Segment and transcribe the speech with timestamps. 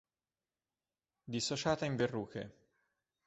[1.33, 2.57] Dissociata in verruche.